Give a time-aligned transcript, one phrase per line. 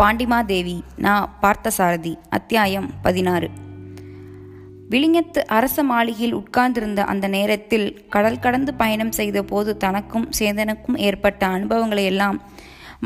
[0.00, 0.74] பாண்டிமாதேவி
[1.04, 3.48] நா பார்த்தசாரதி அத்தியாயம் பதினாறு.
[4.92, 12.04] விழிஞத்து அரச மாளிகையில் உட்கார்ந்திருந்த அந்த நேரத்தில் கடல் கடந்து பயணம் செய்த போது தனக்கும் சேந்தனுக்கும் ஏற்பட்ட அனுபவங்களை
[12.04, 12.38] எல்லாம்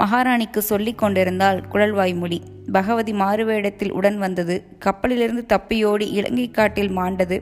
[0.03, 2.39] மகாராணிக்கு சொல்லிக் கொண்டிருந்தாள் குழல்வாய்மொழி.
[2.73, 7.39] பகவதி மாறுவேடத்தில் உடன் வந்தது கப்பலிலிருந்து தப்பியோடி இலங்கை காட்டில் மாண்டது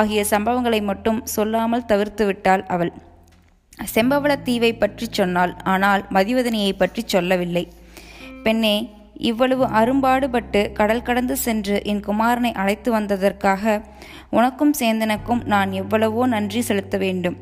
[0.00, 2.92] ஆகிய சம்பவங்களை மட்டும் சொல்லாமல் தவிர்த்து விட்டாள் அவள்.
[3.94, 7.66] செம்பவள தீவை பற்றி சொன்னாள் ஆனால் மதிவதனியை பற்றி சொல்லவில்லை.
[8.46, 8.76] பெண்ணே
[9.28, 13.82] இவ்வளவு அரும்பாடுபட்டு கடல் கடந்து சென்று என் குமாரனை அழைத்து வந்ததற்காக
[14.36, 17.36] உனக்கும் சேந்தனுக்கும் நான் எவ்வளவோ நன்றி செலுத்த வேண்டும்.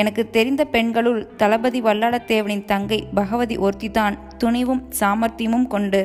[0.00, 6.00] எனக்கு தெரிந்த பெண்களுள் தளபதி வல்லாளத்தேவனின் தங்கை பகவதி ஒருத்திதான் துணிவும் சாமர்த்தியமும் கொண்டு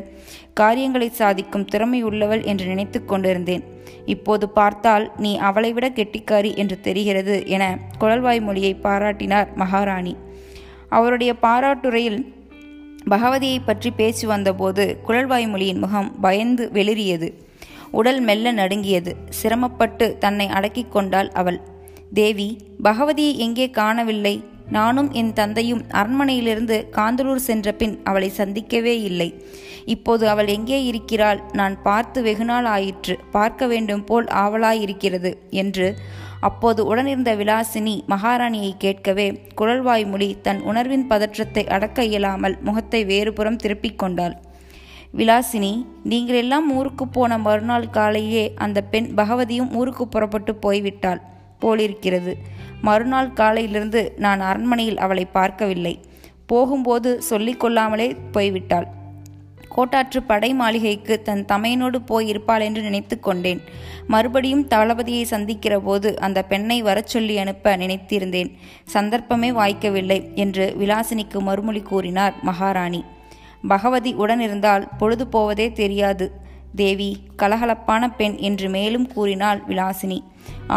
[0.53, 3.63] காரியங்களை சாதிக்கும் திறமையுள்ளவள் என்று நினைத்து கொண்டிருந்தேன்.
[4.13, 7.63] இப்போது பார்த்தால் நீ அவளை விட கெட்டிக்காரி என்று தெரிகிறது என
[8.01, 10.15] குழல்வாய் மொழியை பாராட்டினார் மகாராணி.
[10.97, 12.19] அவருடைய பாராட்டுரையில்
[13.09, 17.29] பகவதியை பற்றி பேச்சு வந்தபோது குழல்வாய்மொழியின் முகம் பயந்து வெளிரியது
[17.91, 19.11] உடல் மெல்ல நடுங்கியது.
[19.29, 21.59] சிரமப்பட்டு தன்னை அடக்கிக் கொண்டாள் அவள்.
[22.13, 22.49] தேவி
[22.83, 24.35] பகவதியை எங்கே காணவில்லை?
[24.69, 29.29] நானும் என் தந்தையும் அரண்மனையிலிருந்து காந்தலூர் சென்ற பின் அவளை சந்திக்கவே இல்லை.
[29.85, 31.39] இப்போது அவள் எங்கே இருக்கிறாள்?
[31.53, 33.15] நான் பார்த்து வெகுநாள் ஆயிற்று.
[33.31, 35.87] பார்க்க வேண்டும் போல் ஆவலாயிருக்கிறது என்று
[36.39, 44.35] அப்போது உடனிருந்த விலாசினி மகாராணியை கேட்கவே குழல்வாய்மொழி தன் உணர்வின் பதற்றத்தை அடக்க இயலாமல் முகத்தை வேறுபுறம் திருப்பிக் கொண்டாள்.
[45.17, 51.21] விலாசினி நீங்கள் எல்லாம் ஊருக்கு போன மறுநாள் காலையே அந்த பெண் பகவதியும் ஊருக்கு புறப்பட்டு போய்விட்டாள்
[51.59, 52.35] போலிருக்கிறது.
[52.81, 55.99] மறுநாள் காலையிலிருந்து நான் அரண்மனையில் அவளை பார்க்கவில்லை.
[56.45, 58.87] போகும்போது சொல்லிக்கொள்ளாமலே போய்விட்டாள்.
[59.77, 63.59] கோட்டாற்று படை மாளிகைக்கு தன் தமையனோடு போயிருப்பாள் என்று நினைத்து கொண்டேன்.
[64.07, 68.49] மறுபடியும் தளபதியை சந்திக்கிற போது அந்த பெண்ணை வரச் சொல்லி அனுப்ப நினைத்திருந்தேன்.
[68.95, 73.01] சந்தர்ப்பமே வாய்க்கவில்லை என்று விலாசினிக்கு மறுமொழி கூறினார் மகாராணி.
[73.67, 76.27] பகவதி உடனிருந்தால் பொழுது போவதே தெரியாது.
[76.75, 77.11] தேவி
[77.41, 80.19] கலகலப்பான பெண் என்று மேலும் கூறினாள் விலாசினி.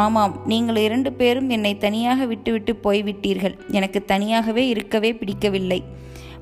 [0.02, 3.56] ஆமாம் நீங்கள் இரண்டு பேரும் என்னை தனியாக விட்டுவிட்டு போய்விட்டீர்கள்.
[3.78, 5.80] எனக்கு தனியாகவே இருக்கவே பிடிக்கவில்லை.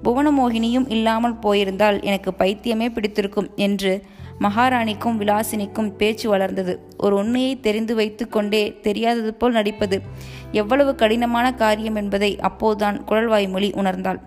[0.05, 3.93] புவனமோகினியும் இல்லாமல் போயிருந்தால் எனக்கு பைத்தியமே பிடித்திருக்கும் என்று
[4.41, 6.75] மகாராணிக்கும் விலாசினிக்கும் பேச்சு வளர்ந்தது.
[6.97, 9.97] ஒரு உண்மையை தெரிந்து வைத்து கொண்டே தெரியாதது போல் நடிப்பது
[10.53, 14.21] எவ்வளவு கடினமான காரியம் என்பதை அப்போதுதான் குழல்வாய்மொழி உணர்ந்தாள்.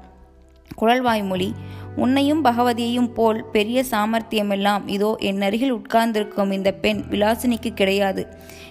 [0.78, 1.50] குழல்வாய்மொழி
[1.96, 8.24] உன்னையும் பகவதியையும் போல் பெரிய சாமர்த்தியமெல்லாம் இதோ என் அருகில் உட்கார்ந்திருக்கும் இந்த பெண் விலாசினிக்கு கிடையாது.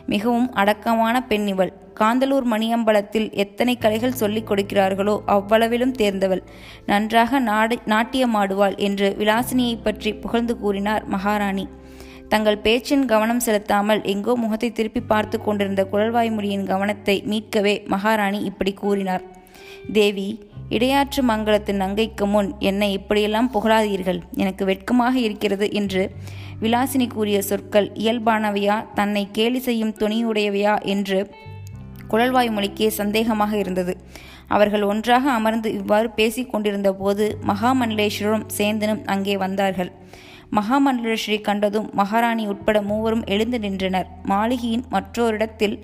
[0.06, 1.72] மிகவும் அடக்கமான பெண் இவள்.
[2.00, 6.42] காந்தலூர் மணியம்பலத்தில் எத்தனை கலைகள் சொல்லிக் கொடுக்கிறார்களோ அவ்வளவிலும் தேர்ந்தவள்.
[6.86, 11.68] நன்றாக நாடு நாட்டியமாடுவாள் என்று விலாசினியை பற்றி புகழ்ந்து கூறினார் மகாராணி.
[12.28, 19.24] தங்கள் பேச்சின் கவனம் செலுத்தாமல் எங்கோ முகத்தை திருப்பி பார்த்து கொண்டிருந்த குழல்வாய்மொழியின் கவனத்தை மீட்கவே மகாராணி இப்படி கூறினார்.
[19.92, 20.28] தேவி
[20.70, 24.20] இடையாற்று மங்கலத்தின் நங்கைக்கு முன் என்னை இப்படியெல்லாம் புகழாதீர்கள்.
[24.34, 26.02] எனக்கு வெட்கமாக இருக்கிறது என்று
[26.60, 28.84] விலாசினி கூறிய சொற்கள் இயல்பானவையா?
[28.94, 30.74] தன்னை கேலி செய்யும் துணியுடையவையா?
[30.82, 31.18] என்று
[32.10, 33.96] குழல்வாய்மொழிக்கே சந்தேகமாக இருந்தது.
[34.46, 39.92] அவர்கள் ஒன்றாக அமர்ந்து இவ்வாறு பேசிக் கொண்டிருந்த போது மகாமண்டலேஸ்வரரும் சேந்தனும் அங்கே வந்தார்கள்.
[40.52, 44.08] மகாமண்டலேஸ்வரி கண்டதும் மகாராணி உட்பட மூவரும் எழுந்து நின்றனர்.
[44.22, 45.76] மாளிகையின் மற்றோரிடத்தில்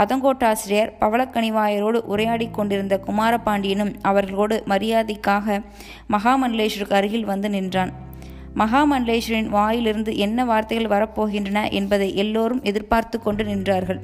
[0.00, 5.64] அதங்கோட்டாசிரியர் பவளக்கனிவாயரோடு உரையாடி கொண்டிருந்த குமாரபாண்டியனும் அவர்களோடு மரியாதைக்காக
[6.12, 7.92] மகாமண்டலேஸ்வருக்கு அருகில் வந்து நின்றான்.
[8.56, 14.00] மகாமண்டலேஸ்வரின் வாயிலிருந்து என்ன வார்த்தைகள் வரப்போகின்றன என்பதை எல்லோரும் எதிர்பார்த்து கொண்டு நின்றார்கள்.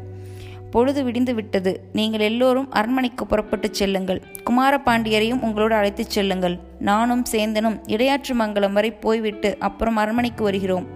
[0.71, 1.89] பொழுது விடிந்து விட்டது.
[1.93, 4.23] நீங்கள் எல்லோரும் அரண்மனைக்கு புறப்பட்டுச் செல்லுங்கள்.
[4.51, 6.59] குமாரபாண்டியரையும் உங்களோடு அழைத்துச் செல்லுங்கள்.
[6.79, 10.87] நானும் சேந்தனும் இடையாற்று மங்கலம் வரை போய்விட்டு அப்புறம் அரண்மனைக்கு வருகிறோம்.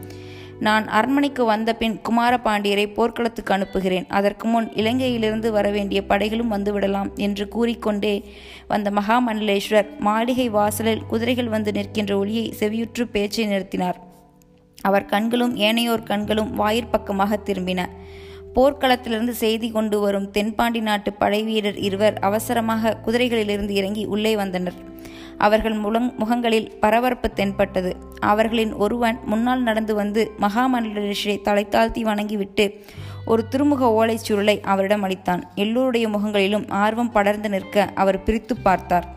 [0.67, 4.07] நான் அரண்மனைக்கு வந்த பின் குமாரபாண்டியரை போர்க்களத்துக்கு அனுப்புகிறேன்.
[4.09, 8.15] அதற்கு முன் இலங்கையிலிருந்து வரவேண்டிய படைகளும் வந்துவிடலாம் என்று கூறிக்கொண்டே
[8.69, 13.99] வந்த மகாமண்டலேஸ்வர் மாளிகை வாசலில் குதிரைகள் வந்து நிற்கின்ற ஒளியை செவியுற்று பேச்சை நிறுத்தினார்.
[14.83, 17.81] அவர் கண்களும் ஏனையோர் கண்களும் வாயிற்பக்கமாக திரும்பின.
[18.55, 24.79] போர்க்களத்திலிருந்து செய்தி கொண்டு வரும் தென்பாண்டி நாட்டு படைவீரர் இருவர் அவசரமாக குதிரைகளிலிருந்து இறங்கி உள்ளே வந்தனர்.
[25.47, 27.93] அவர்கள் முழங் முகங்களில் பரபரப்பு தென்பட்டது.
[28.21, 32.67] அவர்களின் ஒருவன் முன்னால் நடந்து வந்து மகாமண்டலேஸ்வரை தலை தாழ்த்தி வணங்கிவிட்டு
[33.27, 35.43] ஒரு திருமுக ஓலைச் சுருளை அவரிடம் அளித்தான்.
[35.55, 39.09] எல்லோருடைய முகங்களிலும் ஆர்வம் படர்ந்து நிற்க அவர் பிரித்து பார்த்தார்.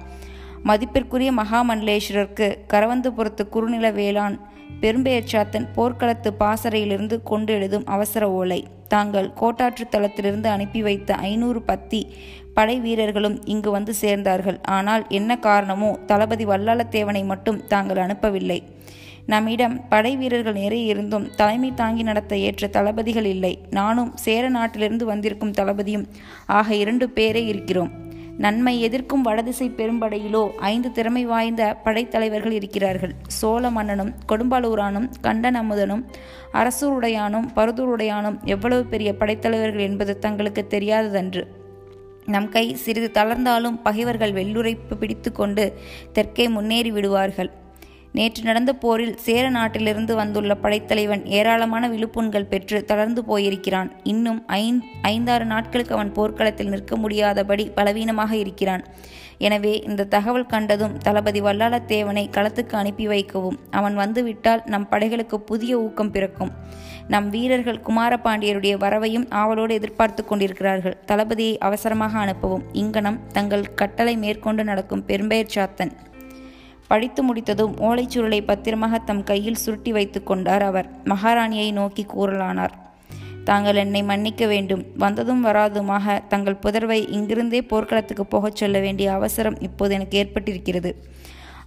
[0.64, 4.38] மதிப்பிற்குரிய மகாமண்டலேஸ்வரருக்கு கரவந்துபுரத்து குறுநில வேளாண்
[4.82, 8.68] பெரும்பெயர்ச்சாத்தன் போர்க்களத்து பாசறையிலிருந்து கொண்டு எழுதும் அவசர ஓலை.
[8.88, 12.02] தாங்கள் கோட்டாற்று தளத்திலிருந்து அனுப்பி வைத்த ஐநூறு பத்தி
[12.54, 14.58] படை வீரர்களும் இங்கு வந்து சேர்ந்தார்கள்.
[14.62, 18.60] ஆனால் என்ன காரணமோ தளபதி வல்லாளத்தேவனை மட்டும் தாங்கள் அனுப்பவில்லை.
[19.26, 23.60] நம்மிடம் படை வீரர்கள் நிறைய இருந்தும் தலைமை தாங்கி நடத்த ஏற்ற தளபதிகள் இல்லை.
[23.70, 26.08] நானும் சேர நாட்டிலிருந்து வந்திருக்கும் தளபதியும்
[26.46, 27.92] ஆக இரண்டு பேரே இருக்கிறோம்.
[28.38, 33.16] நன்மை எதிர்க்கும் வடதிசை பெரும்படையிலோ ஐந்து திறமை வாய்ந்த படைத்தலைவர்கள் இருக்கிறார்கள்.
[33.28, 36.06] சோழ மன்னனும் கொடும்பாலூரானும் கண்டன் அமுதனும்
[36.54, 41.44] அரசூருடையானும் பருதூருடையானும் எவ்வளவு பெரிய படைத்தலைவர்கள் என்பது தங்களுக்கு தெரியாததன்று.
[42.26, 45.78] நம் கை சிறிது தளர்ந்தாலும் பகைவர்கள் வெள்ளுரைப்பு பிடித்து கொண்டு
[46.14, 47.52] தெற்கே முன்னேறி விடுவார்கள்
[48.18, 53.90] நேற்று நடந்த போரில் சேர நாட்டிலிருந்து வந்துள்ள படைத்தலைவன் ஏராளமான விழுப்புண்கள் பெற்று தளர்ந்து போயிருக்கிறான்.
[54.04, 58.84] இன்னும் ஐந் ஐந்தாறு நாட்களுக்கு அவன் போர்க்களத்தில் நிற்க முடியாதபடி பலவீனமாக இருக்கிறான்.
[59.38, 63.58] எனவே இந்த தகவல் கண்டதும் தளபதி வல்லாளத்தேவனை களத்துக்கு அனுப்பி வைக்கவும்.
[63.72, 66.54] அவன் வந்துவிட்டால் நம் படைகளுக்கு புதிய ஊக்கம் பிறக்கும்.
[67.08, 70.98] நம் வீரர்கள் குமாரபாண்டியருடைய வரவையும் ஆவலோடு எதிர்பார்த்து கொண்டிருக்கிறார்கள்.
[71.08, 72.66] தளபதியை அவசரமாக அனுப்பவும்.
[72.86, 75.94] இங்கனம் தங்கள் கட்டளை மேற்கொண்டு நடக்கும் பெரும்பெயர் சாத்தன்
[76.88, 80.90] படித்து முடித்ததும் ஓலைச்சுருளை பத்திரமாக தம் கையில் சுருட்டி வைத்து கொண்டார் அவர்.
[81.06, 82.70] மகாராணியை நோக்கி கூறலானார்.
[83.44, 84.86] தாங்கள் என்னை மன்னிக்க வேண்டும்.
[84.98, 86.28] வந்ததும் வராதுமாக.
[86.28, 90.94] தங்கள் புதர்வை இங்கிருந்தே போர்க்களத்துக்கு போகச் சொல்ல வேண்டிய அவசரம் இப்போது எனக்கு ஏற்பட்டிருக்கிறது.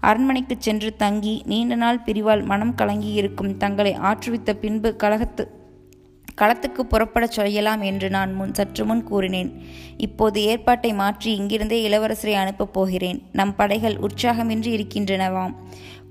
[0.00, 5.65] அரண்மனைக்கு சென்று தங்கி நீண்ட நாள் பிரிவால் மனம் கலங்கியிருக்கும் தங்களை ஆற்றுவித்த பின்பு கழகத்து
[6.40, 9.62] களத்துக்கு புறப்படச் செய்யலாம் என்று நான் முன் சற்று முன் கூறினேன்.
[9.96, 13.22] இப்போது ஏற்பாட்டை மாற்றி இங்கிருந்தே இளவரசரை அனுப்பப் போகிறேன்.
[13.32, 15.54] நம் படைகள் உற்சாகமின்றி இருக்கின்றனவாம்.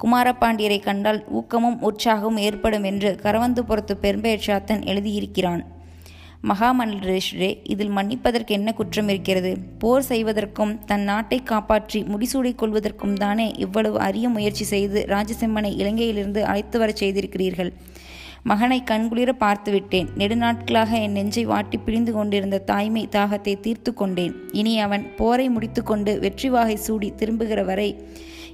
[0.04, 5.64] குமாரபாண்டியரை கண்டால் ஊக்கமும் உற்சாகமும் ஏற்படும் என்று கரவந்துபுரத்து பெரும்பெயர்ச்சாத்தன் எழுதியிருக்கிறான்.
[6.44, 9.58] மகாமண்டலேஸ்வரே இதில் மன்னிப்பதற்கு என்ன குற்றம் இருக்கிறது?
[9.80, 16.80] போர் செய்வதற்கும் தன் நாட்டை காப்பாற்றி முடிசூடிக் கொள்வதற்கும் தானே இவ்வளவு அரிய முயற்சி செய்து ராஜசிம்மனை இலங்கையிலிருந்து அழைத்து
[16.80, 17.74] வரச் செய்திருக்கிறீர்கள்.
[18.50, 20.10] மகனை கண்குளிர பார்த்துவிட்டேன்.
[20.20, 24.34] நெடுநாட்களாக என் நெஞ்சை வாட்டி பிழிந்து கொண்டிருந்த தாய்மை தாகத்தை தீர்த்து கொண்டேன்.
[24.60, 27.90] இனி அவன் போரை முடித்துக்கொண்டு வெற்றி வாகை சூடி திரும்புகிற வரை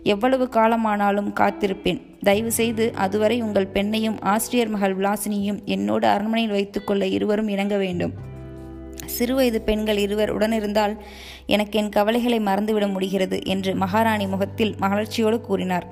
[0.04, 2.00] எவ்வளவு காலமானாலும் காத்திருப்பேன்.
[2.28, 8.14] தயவு செய்து அதுவரை உங்கள் பெண்ணையும் ஆசிரியர் மகள் விலாசினியும் என்னோடு அரண்மனையில் வைத்துக்கொள்ள இருவரும் இணங்க வேண்டும்.
[9.18, 10.96] சிறுவயது பெண்கள் இருவர் உடனிருந்தால்
[11.46, 15.88] எனக்கு என் கவலைகளை மறந்துவிட முடிகிறது என்று மகாராணி முகத்தில் மகிழ்ச்சியோடு கூறினார்.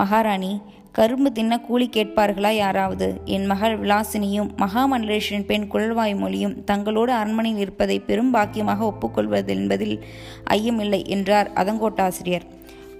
[0.00, 0.52] மகாராணி
[0.96, 3.20] கரும்பு தின்ன கூலி கேட்பார்களா யாராவது?
[3.24, 10.04] என் மகள் விலாசினியும் மகாமண்டலேஸ்வரின் பெண் குழல்வாய் மொழியும் தங்களோடு அரண்மனையில் இருப்பதை பெரும் பாக்கியமாக ஒப்புக்கொள்வது என்பதில்
[10.50, 12.46] ஐயமில்லை என்றார் அதங்கோட்டாசிரியர்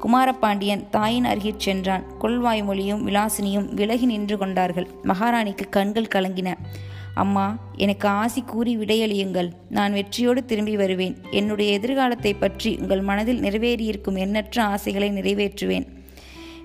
[0.01, 2.05] குமாரபாண்டியன் தாயின் அருகிற் சென்றான்.
[2.19, 4.89] குழல்வாய் மொழியும் விலாசினியும் விலகி நின்று கொண்டார்கள்.
[5.05, 6.53] மகாராணிக்கு கண்கள் கலங்கின.
[7.15, 9.51] அம்மா எனக்கு ஆசி கூறி விடையளியுங்கள்.
[9.71, 11.17] நான் வெற்றியோடு திரும்பி வருவேன்.
[11.31, 15.89] என்னுடைய எதிர்காலத்தை பற்றி உங்கள் மனதில் நிறைவேறியிருக்கும் எண்ணற்ற ஆசைகளை நிறைவேற்றுவேன்.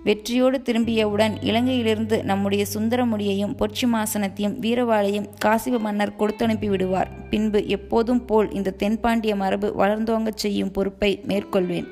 [0.04, 7.10] வெற்றியோடு திரும்பியவுடன் இலங்கையிலிருந்து நம்முடைய சுந்தரமுடியையும் பொற்சிமாசனத்தையும் வீரவாளையும் காசிவ மன்னர் கொடுத்தனுப்பி விடுவார்.
[7.30, 11.88] பின்பு எப்போதும் போல் இந்த தென்பாண்டிய மரபு வளர்ந்தோங்கச் செய்யும் பொறுப்பை மேற்கொள்வேன்.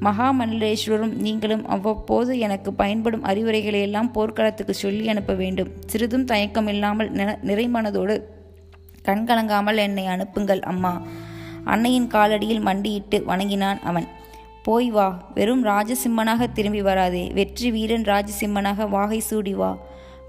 [0.00, 5.70] மகாமண்டலேஸ்வரரும் நீங்களும் அவ்வப்போது எனக்கு பயன்படும் அறிவுரைகளை எல்லாம் போர்க்களத்துக்கு சொல்லி அனுப்ப வேண்டும்.
[5.86, 7.12] சிறிதும் தயக்கம் இல்லாமல்
[7.44, 8.16] நிறைமனதோடு
[9.04, 11.02] கண்கலங்காமல் என்னை அனுப்புங்கள் அம்மா.
[11.64, 14.08] அன்னையின் காலடியில் மண்டியிட்டு வணங்கினான் அவன்.
[14.66, 17.22] போய் வா வெறும் ராஜசிம்மனாக திரும்பி வராதே.
[17.38, 19.70] வெற்றி வீரன் ராஜசிம்மனாக வாகை சூடி வா.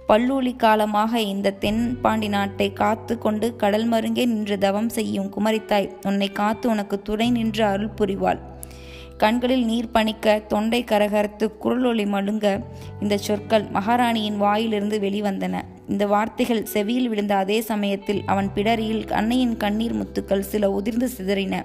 [0.08, 6.32] பல்லூலி காலமாக இந்த தென் பாண்டி நாட்டை காத்து கொண்டு கடல் மருங்கே நின்று தவம் செய்யும் குமரித்தாய் உன்னை
[6.32, 8.42] காத்து உனக்கு துணை நின்று அருள் புரிவாள்.
[9.18, 12.48] கண்களில் நீர் பணிக்க தொண்டை கரகரத்து குரலொளி மழுங்க
[13.02, 15.56] இந்த சொற்கள் மகாராணியின் வாயிலிருந்து வெளிவந்தன.
[15.90, 21.58] இந்த வார்த்தைகள் செவியில் விழுந்த அதே சமயத்தில் அவன் பிடரியில் அன்னையின் கண்ணீர் முத்துக்கள் சில உதிர்ந்து சிதறின.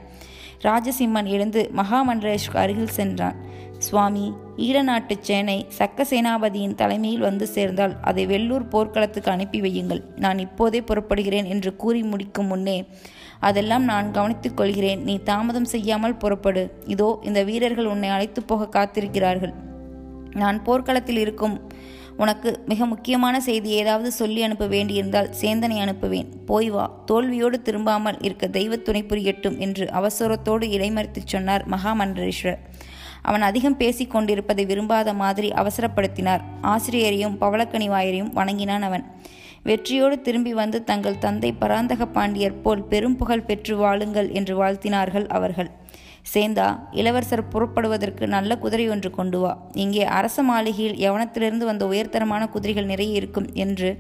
[0.63, 3.37] ராஜசிம்மன் எழுந்து மகாமண்டலேஷ்க்கு அருகில் சென்றான்.
[3.79, 4.25] சுவாமி
[4.57, 10.03] ஈழநாட்டு சேனை சக்க சேனாபதியின் தலைமையில் வந்து சேர்ந்தால் அதை வெள்ளூர் போர்க்களத்துக்கு அனுப்பி வையுங்கள்.
[10.17, 12.79] நான் இப்போதே புறப்படுகிறேன் என்று கூறி முடிக்கும் முன்னே
[13.49, 15.03] அதெல்லாம் நான் கவனித்துக் கொள்கிறேன்.
[15.03, 16.65] நீ தாமதம் செய்யாமல் புறப்படு.
[16.87, 19.55] இதோ இந்த வீரர்கள் உன்னை அழைத்து போக காத்திருக்கிறார்கள்.
[20.43, 21.57] நான் போர்க்களத்தில் இருக்கும்
[22.19, 26.27] உனக்கு மிக முக்கியமான செய்தி ஏதாவது சொல்லி அனுப்ப வேண்டியிருந்தால் சேந்தனை அனுப்புவேன்.
[26.47, 26.85] போய் வா.
[27.11, 32.59] தோல்வியோடு திரும்பாமல் இருக்க தெய்வ துணை புரியட்டும் என்று அவசரத்தோடு இடைமறித்துச் சொன்னார் மகாமண்டலேஸ்வரர்.
[33.23, 36.41] அவன் அதிகம் பேசிக் கொண்டிருப்பதை விரும்பாத மாதிரி அவசரப்படுத்தினார்.
[36.61, 39.05] ஆசிரியரையும் பவளக்கணிவாயரையும் வணங்கினான் அவன்.
[39.63, 45.71] வெற்றியோடு திரும்பி வந்து தங்கள் தந்தை பராந்தக பாண்டியர் போல் பெரும் புகழ் பெற்று வாழுங்கள் என்று வாழ்த்தினார்கள் அவர்கள்.
[46.33, 46.67] சேந்தா
[47.01, 49.53] இளவரசர் புறப்படுவதற்கு நல்ல குதிரை ஒன்று கொண்டு வா.
[49.85, 53.91] இங்கே அரச மாளிகையில் யவனத்திலிருந்து வந்த உயர்தரமான குதிரைகள் நிறைய இருக்கும் என்று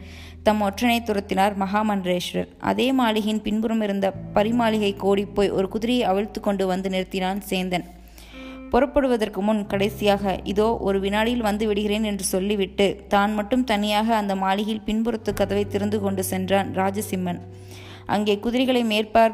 [0.47, 2.51] தம் ஒற்றனை துரத்தினார் மகாமன்றேஸ்வரர்.
[2.71, 7.87] அதே மாளிகையின் பின்புறம் இருந்த பரிமாளிகை கோடிப்போய் ஒரு குதிரையை அவிழ்த்து கொண்டு வந்து நிறுத்தினான் சேந்தன்.
[8.73, 14.87] புறப்படுவதற்கு முன் கடைசியாக இதோ ஒரு வினாடியில் வந்து விடுகிறேன் என்று சொல்லிவிட்டு தான் மட்டும் தனியாக அந்த மாளிகையில்
[14.89, 17.41] பின்புறத்து கதவை திறந்து கொண்டு சென்றான் ராஜசிம்மன்.
[18.15, 19.33] அங்கே குதிரைகளை மேற்பார்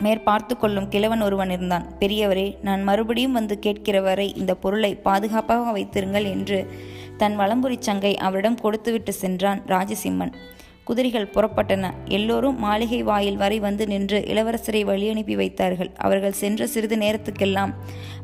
[0.00, 1.86] மேற்பார்த்து கொள்ளும் கிழவன் ஒருவன் இருந்தான்.
[2.00, 6.70] பெரியவரே நான் மறுபடியும் வந்து கேட்கிற வரை இந்த பொருளை பாதுகாப்பாக வைத்திருங்கள் என்று
[7.16, 10.32] தன் வலம்புரி சங்கை அவரிடம் கொடுத்துவிட்டு சென்றான் ராஜசிம்மன்.
[10.84, 11.90] குதிரைகள் புறப்பட்டன.
[12.08, 15.90] எல்லோரும் மாளிகை வாயில் வரை வந்து நின்று இளவரசரை வழியனுப்பி வைத்தார்கள்.
[15.96, 17.72] அவர்கள் சென்ற சிறிது நேரத்துக்கெல்லாம்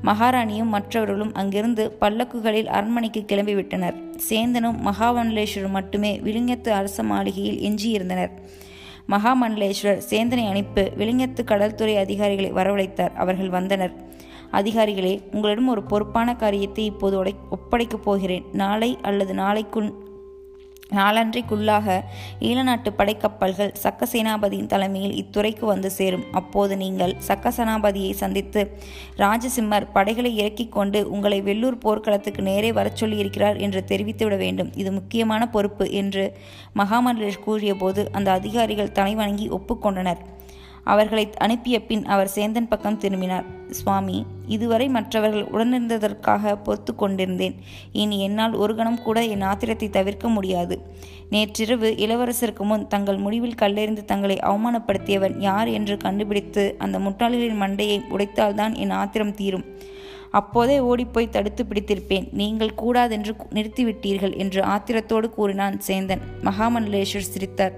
[0.05, 3.99] மகாராணியும் மற்றவர்களும் அங்கிருந்து பல்லக்குகளில் அரண்மனைக்கு கிளம்பிவிட்டனர்.
[4.29, 8.31] சேந்தனும் மகாவனலேஸ்வரும் மட்டுமே விழுங்கத்து அரச மாளிகையில் எஞ்சியிருந்தனர்.
[9.09, 13.15] மகாமண்டலேஸ்வரர் சேந்தனை அனுப்பி விளிங்கத்து கடல்துறை அதிகாரிகளை வரவழைத்தார்.
[13.15, 13.93] அவர்கள் வந்தனர்.
[14.53, 18.45] அதிகாரிகளே உங்களிடம் ஒரு பொறுப்பான காரியத்தை இப்போது ஒப்படைக்கப் போகிறேன்.
[18.53, 19.93] நாளை அல்லது நாளைக்குள்
[20.95, 21.97] நாளன்றைக்குள்ளாக
[22.41, 26.25] ஈழநாட்டு படைக்கப்பல்கள் சக்க சேனாபதியின் தலைமையில் இத்துறைக்கு வந்து சேரும்.
[26.33, 28.63] அப்போது நீங்கள் சக்க சேனாபதியை சந்தித்து
[29.17, 34.73] ராஜசிம்மர் படைகளை இறக்கிக் கொண்டு உங்களை வெள்ளூர் போர்க்களத்துக்கு நேரே வரச் சொல்லியிருக்கிறார் என்று தெரிவித்துவிட வேண்டும்.
[34.75, 36.25] இது முக்கியமான பொறுப்பு என்று
[36.83, 40.23] மகாமண்டலேஷ் கூறியபோது அந்த அதிகாரிகள் தலைவணங்கி ஒப்புக்கொண்டனர்
[40.93, 43.47] அவர்களை அனுப்பிய பின் அவர் சேந்தன் பக்கம் திரும்பினார்.
[43.71, 44.19] சுவாமி
[44.55, 47.57] இதுவரை மற்றவர்கள் உடனிருந்ததற்காக பொறுத்து கொண்டிருந்தேன்.
[48.03, 50.77] இனி என்னால் ஒரு கணம் கூட என் ஆத்திரத்தை தவிர்க்க முடியாது.
[51.31, 58.77] நேற்றிரவு இளவரசருக்கு முன் தங்கள் முடிவில் கல்லெறிந்து தங்களை அவமானப்படுத்தியவன் யார் என்று கண்டுபிடித்து அந்த முட்டாளிகளின் மண்டையை உடைத்தால்தான்
[58.85, 59.67] என் ஆத்திரம் தீரும்.
[60.31, 62.29] அப்போதே ஓடிப்போய் தடுத்து பிடித்திருப்பேன்.
[62.33, 66.21] நீங்கள் கூடாதென்று நிறுத்திவிட்டீர்கள் என்று ஆத்திரத்தோடு கூறினான் சேந்தன்.
[66.45, 67.73] மகாமண்டலேஸ்வர் சிரித்தார்.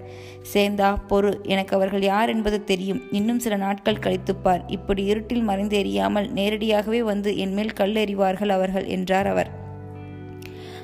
[0.52, 1.42] சேந்தா பொறு.
[1.42, 3.02] எனக்கு அவர்கள் யார் என்பது தெரியும்.
[3.10, 4.60] இன்னும் சில நாட்கள் கழித்துப்பார்.
[4.66, 9.56] இப்படி இருட்டில் மறைந்து எறியாமல் நேரடியாகவே வந்து என்மேல் கல் எறிவார்கள் அவர்கள் என்றார் அவர்.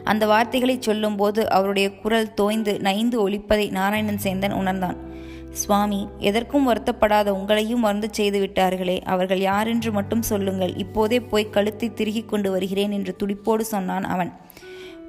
[0.05, 5.13] அந்த வார்த்தைகளை சொல்லும்போது அவருடைய குரல் தோய்ந்து நைந்து ஒழிப்பதை நாராயணன் சேந்தன் உணர்ந்தான்.
[5.55, 10.73] சுவாமி எதற்கும் வருத்தப்படாத உங்களையும் மருந்து செய்து விட்டார்களே அவர்கள் யாரென்று மட்டும் சொல்லுங்கள்.
[10.77, 14.33] இப்போதே போய் கழுத்தை திருகிக் கொண்டு வருகிறேன் என்று துடிப்போடு சொன்னான் அவன்.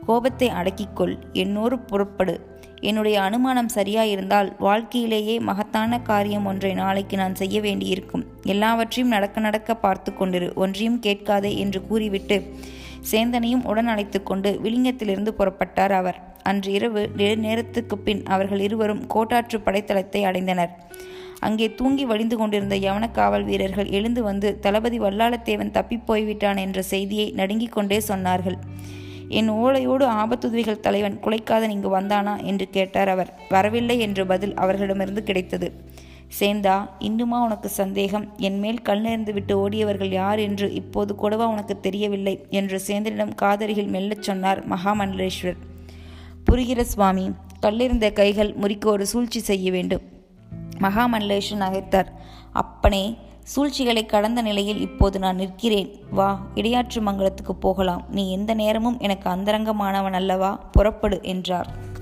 [0.05, 2.35] கோபத்தை அடக்கிக்கொள் என்னோடு புறப்படு.
[2.81, 8.25] என்னுடைய அனுமானம் சரியாயிருந்தால் வாழ்க்கையிலேயே மகத்தான காரியம் ஒன்றை நாளைக்கு நான் செய்ய வேண்டியிருக்கும்.
[8.43, 12.37] எல்லாவற்றையும் நடக்க நடக்க பார்த்து கொண்டிரு ஒன்றையும் கேட்காதே என்று கூறிவிட்டு
[13.11, 16.17] சேந்தனையும் உடன் அழைத்து கொண்டு விளிங்கத்திலிருந்து புறப்பட்டார் அவர்.
[16.43, 20.69] அன்று இரவு நேரத்துக்கு பின் அவர்கள் இருவரும் கோட்டாற்று படைத்தளத்தை அடைந்தனர்.
[21.39, 27.31] அங்கே தூங்கி வழிந்து கொண்டிருந்த யவன காவல் வீரர்கள் எழுந்து வந்து தளபதி வல்லாளத்தேவன் தப்பிப் போய்விட்டான் என்ற செய்தியை
[27.31, 28.57] நடுங்கிக் கொண்டே சொன்னார்கள்.
[29.27, 32.43] என் ஓலையோடு ஆபத்துதவிகள் தலைவன் குலைக்காதன் இங்கு வந்தானா?
[32.43, 33.33] என்று கேட்டார் அவர்.
[33.49, 35.73] வரவில்லை என்ற பதில் அவர்களிடமிருந்து கிடைத்தது.
[36.39, 38.33] சேந்தா இன்னுமா உனக்கு சந்தேகம்?
[38.37, 42.45] என் மேல் கல் நேர்ந்து விட்டு ஓடியவர்கள் யார் என்று இப்போது கூடவா உனக்கு தெரியவில்லை?
[42.49, 45.57] என்று சேந்தனிடம் காதரிகள் மெல்லச் சொன்னார் மகாமண்டலேஸ்வர்.
[46.51, 50.01] புரிகிற சுவாமி கல்லிருந்த கைகள் முறிக்க ஒரு சூழ்ச்சி செய்ய வேண்டும்.
[50.79, 52.07] மகாமண்டலேஷன் நகைத்தார்.
[52.51, 55.99] அப்பனே சூழ்ச்சிகளை கடந்த நிலையில் இப்போது நான் நிற்கிறேன்.
[56.11, 58.05] வா இடையாற்று மங்கலத்துக்கு போகலாம்.
[58.09, 60.55] நீ எந்த நேரமும் எனக்கு அந்தரங்கமானவன் அல்லவா?
[60.71, 61.93] புறப்படு என்றார்.